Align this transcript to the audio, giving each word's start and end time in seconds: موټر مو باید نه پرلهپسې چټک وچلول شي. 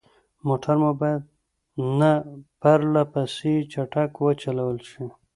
موټر 0.47 0.75
مو 0.81 0.91
باید 1.01 1.21
نه 1.99 2.11
پرلهپسې 2.61 3.53
چټک 3.71 4.11
وچلول 4.25 4.77
شي. 4.89 5.05